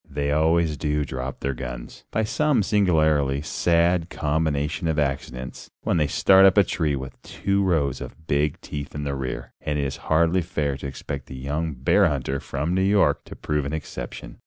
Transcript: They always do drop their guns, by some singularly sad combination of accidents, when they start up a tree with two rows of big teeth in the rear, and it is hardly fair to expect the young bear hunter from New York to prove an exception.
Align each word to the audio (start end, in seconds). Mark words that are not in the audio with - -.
They 0.09 0.31
always 0.31 0.77
do 0.77 1.05
drop 1.05 1.41
their 1.41 1.53
guns, 1.53 2.05
by 2.09 2.23
some 2.23 2.63
singularly 2.63 3.43
sad 3.43 4.09
combination 4.09 4.87
of 4.87 4.97
accidents, 4.97 5.69
when 5.83 5.97
they 5.97 6.07
start 6.07 6.43
up 6.43 6.57
a 6.57 6.63
tree 6.63 6.95
with 6.95 7.21
two 7.21 7.61
rows 7.63 8.01
of 8.01 8.25
big 8.25 8.59
teeth 8.61 8.95
in 8.95 9.03
the 9.03 9.13
rear, 9.13 9.53
and 9.61 9.77
it 9.77 9.83
is 9.85 9.97
hardly 10.09 10.41
fair 10.41 10.75
to 10.77 10.87
expect 10.87 11.27
the 11.27 11.37
young 11.37 11.75
bear 11.75 12.07
hunter 12.07 12.39
from 12.39 12.73
New 12.73 12.81
York 12.81 13.23
to 13.25 13.35
prove 13.35 13.63
an 13.63 13.73
exception. 13.73 14.39